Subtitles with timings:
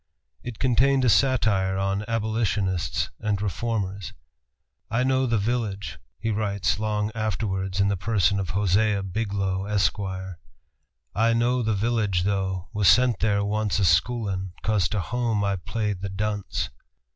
[0.41, 4.13] It contained a satire on abolitionists and reformers.
[4.89, 10.39] "I know the village," he writes long afterwards in the person of Hosea Biglow, Esquire.
[11.13, 15.55] "I know the village though, was sent there once A schoolin', 'cause to home I
[15.55, 16.71] played the dunce!"